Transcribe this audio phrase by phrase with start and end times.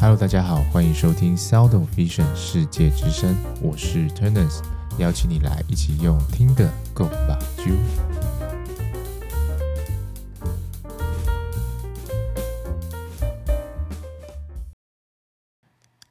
[0.00, 4.62] Hello，大家好，欢迎收听 Sound of Vision 世界之声，我是 Turners，
[4.96, 7.36] 邀请你来一起用听的 Go 吧。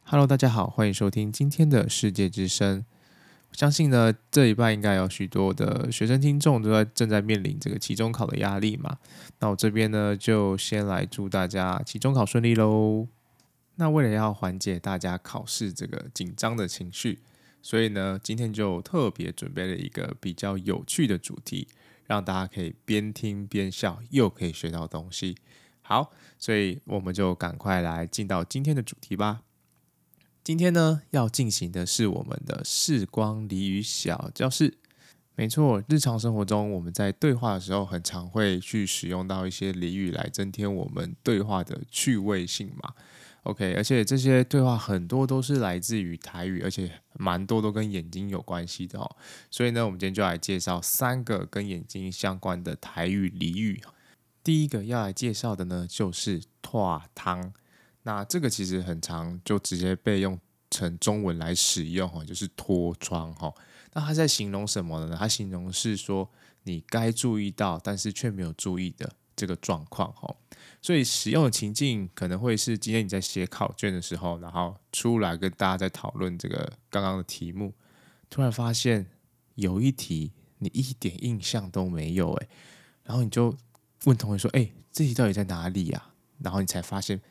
[0.03, 2.83] Hello，大家好，欢迎收听今天的世界之声。
[3.53, 8.97] 相信呢，这一半应该有许多的学生听众都在正在面临这个期中考的压力嘛。
[9.39, 13.07] 那我这边呢，就先来祝大家期中考顺利喽。
[13.77, 17.19] 那为了要缓解大家考试这个紧张的情绪，
[17.61, 21.67] 所以呢，今天就特别准备了一个比较有趣的主题，
[22.05, 25.37] 让大家可以边听边笑，又可以学到东西。
[25.81, 29.41] 好，所以我们就赶快来进到今天的主题吧。
[30.43, 34.79] 今天呢，要进行的是我们的视光俚语小教室。
[35.35, 42.95] 没错，日常生活中我们在对话的时候，很常会去使用到一些俚语来增添我们对话的趣味性嘛。
[43.43, 49.15] OK，而且这些对话很多都是来自于台语，而且蛮多都跟眼睛有关系的哦。
[49.49, 53.81] 所以呢，我们今天就来介绍三个跟眼睛相关的台语俚语。
[54.43, 57.53] 第一个要来介绍的呢，就是“脱汤”。
[58.03, 60.39] 那这个其实很常，就直接被用
[60.69, 63.53] 成中文来使用哈，就是脱窗哈。
[63.93, 65.15] 那它在形容什么呢？
[65.17, 66.29] 它形容是说
[66.63, 70.35] 你该注意到，但是却没有注意的这个状况哈。
[70.81, 77.73] 所以使用的情境可能会是今天你在写考卷的时候，然后出来跟大家在讨论这个刚刚的题目，
[78.29, 79.07] 突然发现
[79.55, 82.49] 有一题你一点印象都没有诶，
[83.03, 83.55] 然后你就
[84.05, 87.21] 问同学说：“哎，这题到底在哪里呀？”然后你才发现。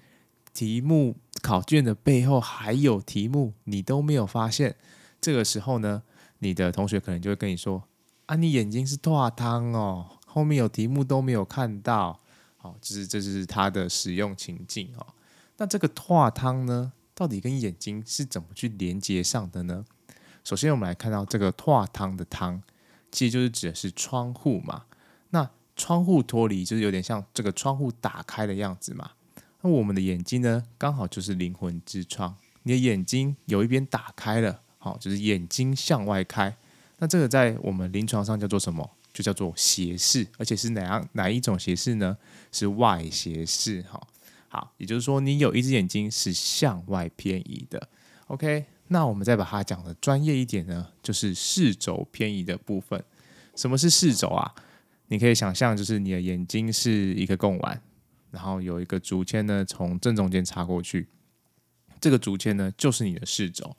[0.54, 4.74] 题目考卷的背后还有题目，你都没有发现。
[5.20, 6.02] 这个时候呢，
[6.38, 7.82] 你的同学可能就会跟你说
[8.24, 12.20] ：“啊，你眼睛是脱窗哦，后面有题目都没有看到。”
[12.66, 15.06] 好，就是这是它的使用情境哦。
[15.58, 19.84] 那这个拓汤呢，到底跟眼睛是怎么去连接上的呢？
[20.42, 22.60] 首先，我们来看到这个拓汤的“汤”，
[23.12, 24.84] 其实就是指的是窗户嘛。
[25.30, 29.12] 那窗户脱离，就是有点像这个窗户打开的样子嘛。
[29.60, 32.34] 那我们的眼睛呢，刚好就是灵魂之窗。
[32.64, 36.56] 你的眼睛有一边打开了，好，就是眼睛向外开。
[36.98, 38.90] 那这个在我们临床上叫做什么？
[39.16, 42.14] 就叫做斜视，而且是哪样哪一种斜视呢？
[42.52, 43.80] 是外斜视。
[43.90, 43.98] 哈，
[44.48, 47.88] 好，也就是说你有一只眼睛是向外偏移的。
[48.26, 53.02] OK，那我们再把它讲的专业一点呢，就是视轴偏移的部分。
[53.54, 54.54] 什么是视轴啊？
[55.08, 57.80] 你可以想象，就是你的眼睛是一个贡丸。
[58.30, 61.08] 然后有一个竹签呢，从正中间插过去，
[61.98, 63.74] 这个竹签呢就是你的视轴。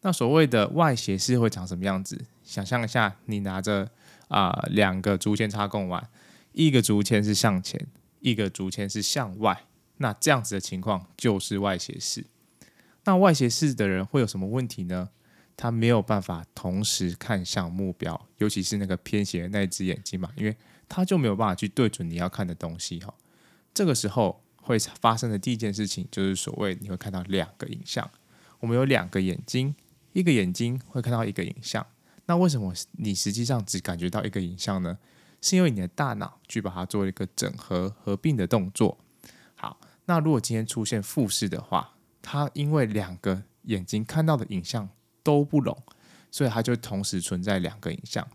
[0.00, 2.20] 那所谓的外斜视会长什么样子？
[2.42, 3.88] 想象一下，你拿着
[4.32, 6.08] 啊、两个竹签插贡丸，
[6.52, 7.86] 一个竹签是向前，
[8.20, 9.66] 一个竹签是向外，
[9.98, 12.24] 那这样子的情况就是外斜视。
[13.04, 15.10] 那外斜视的人会有什么问题呢？
[15.54, 20.56] 他没有办法同时看向目标，尤其是那个偏斜的那只眼睛嘛，因为
[20.88, 23.12] 他就没有办法去对准你要看的东西哈。
[23.74, 28.10] 这个时候会发生的第一件事情，就是所谓你会看到两个影像。
[28.60, 29.74] 我们有两个眼睛，
[30.14, 31.86] 一个眼睛会看到一个影像。
[32.32, 34.96] 那为什么你实际上只感觉到一个影像呢？
[35.42, 38.96] 是因为你的大脑去把它做一个整合合并的动作。
[39.54, 44.88] 好，那如果今天出现复视的话，它因为两个眼睛看到的影像
[45.22, 45.76] 都不拢，
[46.30, 48.26] 所以它就同时存在两个影像。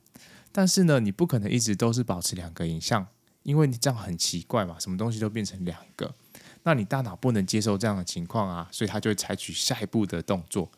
[0.51, 3.07] 但是呢，你不可能一直都是保持两个影像。
[3.41, 6.13] 因为你这样很奇怪嘛，什么东西都变成两个，
[6.61, 10.69] 那你大脑不能接受这样的情况啊，所以它就会采取下一步的动作。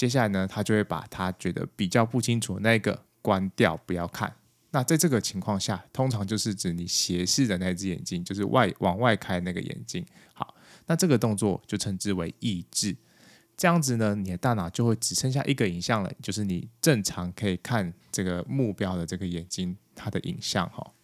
[0.00, 4.34] 接下来呢，他就会把他觉得比较不清楚的那个关掉，不要看。
[4.70, 10.02] 那在这个情况下，通常就是指你斜视的那只眼睛，就是外往外开那个眼睛。
[10.32, 10.54] 好，
[10.86, 12.96] 那这个动作就称之为抑制。
[13.58, 20.94] 这样子呢，你的大脑就会只剩下一个影像了，就是你正常可以看这个目标的这个眼睛它的影像哈。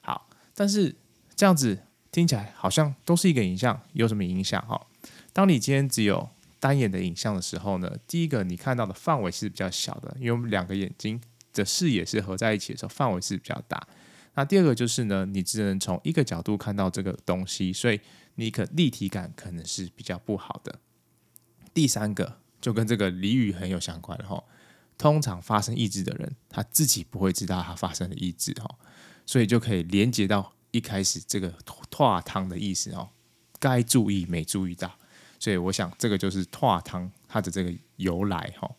[0.00, 0.94] 好但是
[1.34, 1.76] 这样子
[2.12, 4.86] 听起来好像都是一个影像，有什么影响哈？
[5.32, 6.28] 当你今天只有
[6.64, 11.20] 单眼的影像的时候呢，第一个你看到的范围是比较小的，因为我们两个眼睛
[11.52, 13.86] 的视野是合在一起的时候，范围是比较大。
[14.34, 18.00] 那第二个就是呢，你只能从一个角度看到这个东西，所以
[18.36, 20.80] 你可立体感可能是比较不好的。
[21.74, 24.42] 第三个就跟这个俚语很有相关哈，
[24.96, 28.78] 通常发生抑制的人，他自己不会知道他发生了抑制哈。
[29.26, 33.10] 所以就可以连接到一开始这个“脱窗”的意思哦，
[33.60, 34.98] 该注意没注意到，
[35.44, 38.70] 所以我想这个就是“拓汤”它的这个由来哈。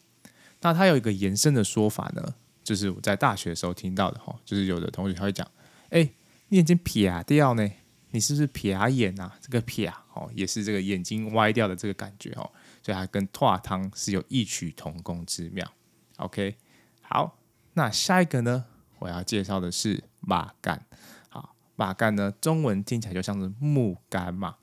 [0.62, 2.34] 那它有一个延伸的说法呢，
[2.64, 5.48] 就是我在大学的时候听到的哈，就是有的同学他会讲
[5.92, 6.10] ：“哎，
[6.48, 7.70] 你眼睛撇掉呢？
[8.10, 9.38] 你是不是撇眼啊？
[9.40, 12.50] 这个撇哦，也是这个眼睛歪掉的这个感觉哦，
[12.82, 15.72] 所以它跟拓汤是有异曲同工之妙。
[16.18, 16.56] OK，
[17.04, 17.38] 好，
[17.74, 18.66] 那下一个呢，
[18.98, 20.84] 我要介绍的是马干。
[21.30, 24.56] 好，马干呢，中文听起来就像是木干嘛。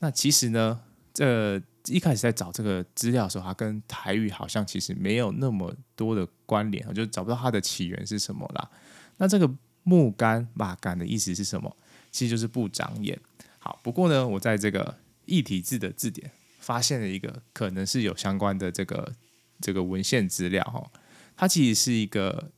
[0.00, 0.80] 那其实呢，
[1.14, 8.70] 这一开始在找这个资料的时候，它跟台语好像其实没有那么多的关联，我就找不到它的起源是什么啦。
[9.18, 9.48] 那这个
[9.84, 11.74] 木杆马杆的意思是什么？
[12.10, 13.18] 其实就是不长眼。
[13.58, 19.12] 好，不过呢，我在这个异体字的字典发现了一个可能是有相关的这个
[19.60, 20.90] 这个文献资料哈。
[21.36, 22.50] 它其实是一个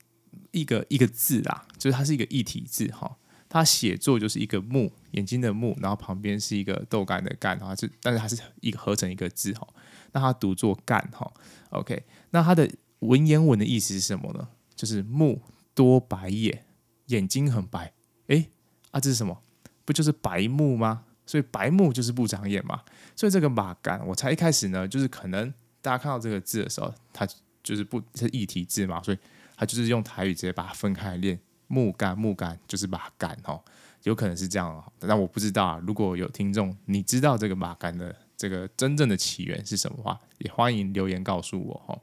[0.51, 3.17] 一个一个字啦，就是它是一个异体字哈。
[3.49, 9.67] 它写作就是一个目，眼睛的目，然后旁边是一个豆干的干，然后是但是它是一个合成一个字哈。
[10.11, 11.31] 那它读作干哈。
[11.69, 14.47] OK，那它的文言文的意思是什么呢？
[14.75, 15.41] 就是目
[15.73, 16.65] 多白眼，
[17.07, 17.93] 眼睛很白。
[18.27, 18.49] 诶，
[18.91, 19.41] 啊，这是什么？
[19.85, 21.05] 不就是白目吗？
[21.25, 22.81] 所以白目就是不长眼嘛。
[23.15, 27.27] 所以这个马干，我才一开始呢，就是可能大家看到这个字的时候，它
[27.63, 29.17] 就是不是异体字嘛，所以
[29.55, 31.39] 它就是用台语直接把它分开来练。
[31.67, 33.61] 木杆木杆就是马杆哦，
[34.03, 34.83] 有可能是这样哦。
[34.99, 35.81] 但我不知道啊。
[35.85, 42.01] 如果有听众你知道这个马杆的这个真正的起源是什么话，也欢迎留言告诉我哦。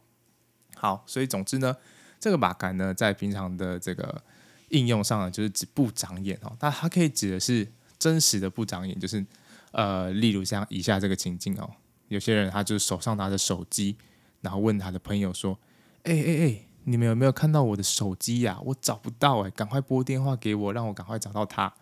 [0.77, 1.77] 好，所以总之呢，
[2.21, 4.23] 这个马杆呢，在平常的这个。
[4.71, 9.25] 应用上呢，就是指不长眼哦，那它可以指的是真实的不长眼，就是
[9.71, 11.71] 呃，例如像以下这个情境哦，
[12.09, 13.97] 有些人他就手上拿着手机，
[14.41, 15.57] 然后问他的朋友说
[16.05, 18.59] ：“哎哎哎，你们有没有看到我的手机呀？
[18.65, 21.73] 我找不到哎，赶快拨电话给我，让我赶快找到它。”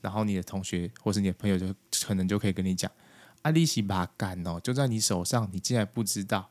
[0.00, 1.66] 然后你的同学或是你的朋友就
[2.06, 2.90] 可能就可以跟你讲
[3.42, 6.50] ：“阿里西巴干哦，就在你手上，你竟然不知道。”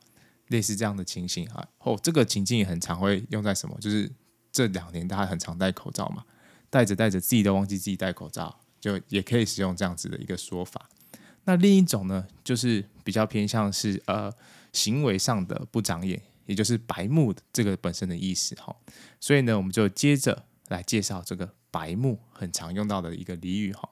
[0.49, 4.11] 类似这样的情形啊，哦，这个情境也很常会用在什么，就是。
[4.51, 6.23] 这两年大家很常戴口罩嘛，
[6.69, 10.89] 戴着戴着自己都忘记自己戴口罩，就也可以使用这样子的一个说法。
[11.43, 14.31] 那另一种呢，就是比较偏向是呃
[14.71, 18.75] 行为上的不长眼，也就是白目这个本身的意思哈。
[19.19, 23.89] 所以呢，我们就接着来介绍这个白目很常用到的一个俚语哈。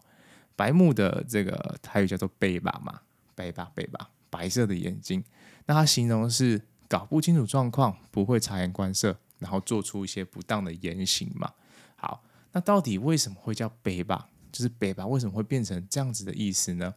[0.56, 3.02] 白目的这个台语叫做白吧嘛，
[3.36, 5.24] 白吧白吧，白色的眼睛。
[5.66, 9.18] 那它形容是搞不清楚状况，不会察言观色。
[9.40, 11.52] 然后做出一些不当的言行嘛。
[11.98, 12.24] 好，
[12.54, 14.30] 那到底为什么会叫白吧？
[14.54, 16.94] 就是白吧为什么会变成这样子的意思呢？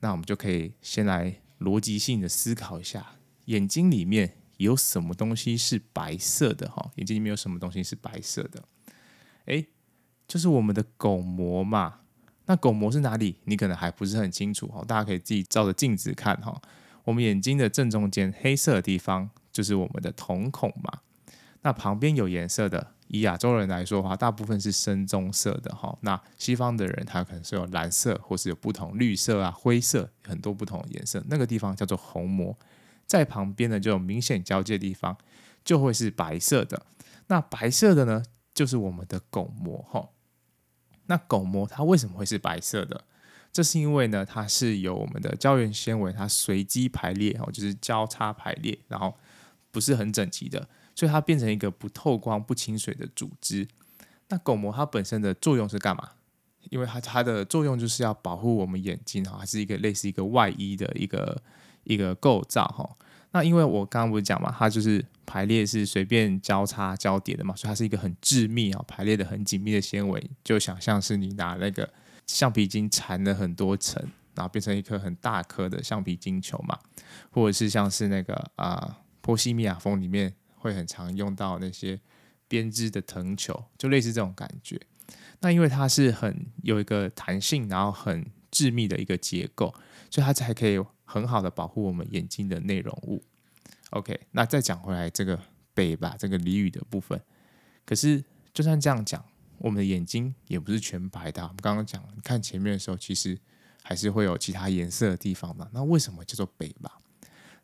[0.00, 3.14] 那我们就可以先来逻辑性的思考一下，
[3.46, 6.70] 眼睛里面有什么东西是白色的？
[6.70, 8.62] 哈，眼睛里面有什么东西是白色的？
[9.46, 9.66] 诶，
[10.28, 12.00] 就是我们的巩膜嘛。
[12.46, 13.40] 那巩膜是哪里？
[13.44, 14.84] 你可能还不是很清楚哈。
[14.86, 16.60] 大家可以自己照着镜子看哈。
[17.04, 21.00] 我们眼睛的正中间黑色的地方，就是我们的瞳孔嘛。
[21.62, 25.96] 那旁边有颜色的，以亚洲人来说的话，大部分是深棕色的哈。
[26.02, 31.22] 那西方的人，他可能是有蓝色，或是有不同绿色啊、灰色，很多不同的颜色。
[31.28, 32.56] 那个地方叫做虹膜，
[33.08, 35.18] 在旁边呢就有明显交界的地方，
[35.64, 36.86] 就会是白色的。
[37.26, 38.22] 那白色的呢，
[38.54, 40.10] 就是我们的巩膜哈。
[41.06, 43.04] 那巩膜它为什么会是白色的？
[43.50, 49.16] 这是因为呢，它是由我们的胶原纤维它随机排列哦，就是交叉排列，然后
[49.70, 50.68] 不是很整齐的。
[50.94, 53.66] 所以它变成一个不透光、不清水的组织。
[54.28, 56.10] 那巩膜它本身的作用是干嘛？
[56.70, 61.40] 因为它它的作用就是要保护我们眼睛哈，它是一个类似一个外衣的一个
[61.88, 62.88] 一个构造哈。
[63.32, 70.30] 那因为我刚刚不是讲嘛，它就是排列是随便交叉交叠的嘛，所以它是一个很致密啊，排列的很紧密的纤维。
[70.44, 71.92] 就想象是你拿那个
[72.26, 74.00] 橡皮筋缠了很多层，
[74.34, 76.78] 然后变成一颗很大颗的橡皮筋球嘛，
[77.30, 80.34] 或者是像是那个啊、波西米亚风里面。
[80.60, 82.00] 会很常用到那些
[82.48, 84.76] 编织的藤球，就类似这种感觉。
[85.38, 89.72] 那因为它是很有一个弹性，然后很致密的一个结构，
[90.10, 90.76] 所以它才可以
[91.10, 93.24] 很好的保护我们眼睛的内容物。
[93.90, 95.40] OK，那再讲回来这个
[95.72, 97.18] 白吧这个俚语的部分。
[97.86, 98.22] 可是
[98.52, 99.24] 就算这样讲，
[99.56, 101.42] 我们的眼睛也不是全白的。
[101.42, 103.38] 我们刚刚讲，你看前面的时候，其实
[103.82, 105.66] 还是会有其他颜色的地方嘛。
[105.72, 107.00] 那为什么叫做白吧？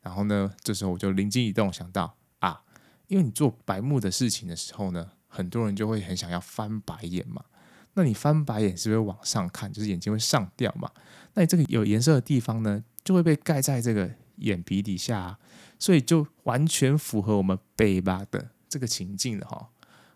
[0.00, 2.62] 然后呢，这时候我就灵机一动，想到啊。
[3.08, 7.44] 因为你做白目的事情的时候呢，很多人就会很想要翻白眼嘛。
[7.92, 10.90] 那你翻白眼是不是往上看，就是眼睛会上吊嘛？
[11.34, 15.38] 那你这个有颜色的地方呢，就会被盖在这个眼皮底下，
[15.78, 19.68] 所以就完全符合我们白目的这个情境的哈。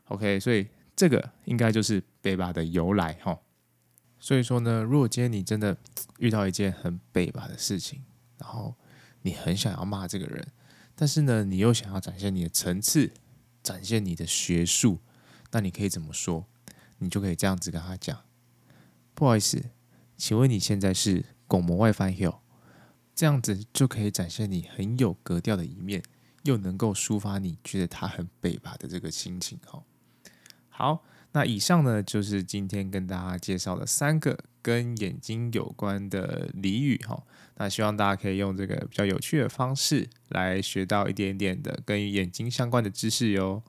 [0.07, 0.67] OK，所以
[0.97, 3.39] 这个应该就是白目的由来哈。
[4.19, 5.77] 所以说呢，如果今天你真的
[6.19, 8.03] 遇到一件很白目的事情，
[8.39, 8.75] 然后
[9.23, 10.49] 你很想要骂这个人。
[10.95, 13.13] 但是呢，你又想要展现你的层次，
[13.63, 14.99] 展现你的学术，
[15.53, 16.47] 那你可以怎么说？
[16.99, 18.25] 你就可以这样子跟他讲：
[19.15, 19.67] 不好意思，
[20.17, 22.41] 请问你现在是拱膜外翻右？
[23.19, 26.01] 这样子就可以展现你很有格调的一面，
[26.45, 29.83] 又能够抒发你觉得他很北吧的这个心情哦。
[30.69, 31.05] 好。
[31.33, 37.23] 那以上呢，就是今天跟大家介绍的三个跟眼睛有关的俚语哈。
[37.57, 43.63] 那希望大家可以用这个比较有趣的方式来学到一点点的跟眼睛相关的知识哟。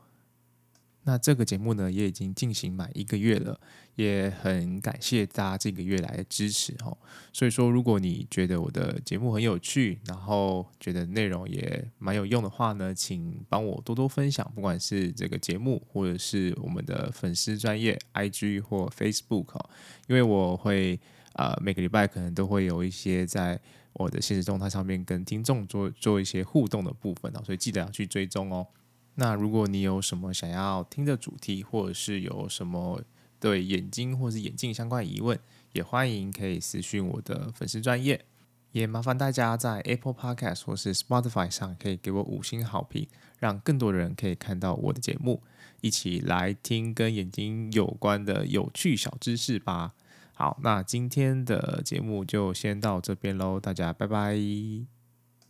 [1.09, 3.59] 那这个节目呢，也已经进行满一个月了，
[3.95, 6.95] 也很感谢大家这个月来的支持哦。
[7.33, 19.69] 所以说，如果你觉得我的节目很有趣，然后觉得内容也蛮有用的话呢，请帮我多多分享，不管是这个节目，或者是我们的粉丝专业 IG 或 Facebook 哦，
[20.07, 20.99] 因为我会、
[21.33, 23.59] 呃、每个礼拜可能都会有一些在
[23.93, 28.67] 我的现实动态上面跟听众做做一些互动的部分哦，所以记得要去追踪哦。
[29.15, 33.01] 那如果你有什么想要听的主题，或者是有什么
[33.39, 35.37] 对眼睛或是眼镜相关疑问，
[35.73, 38.25] 也欢迎可以私讯我的粉丝专业，
[38.71, 43.07] 也麻烦大家在 Apple Podcast 或是 Spotify 上可以给我五星好评，
[43.39, 45.43] 让更多人可以看到我的节目，
[45.81, 49.93] 一起来听跟眼睛有关的有趣小知识吧。
[50.33, 54.98] 好，那今天的节目就先到这边喽，大家拜拜。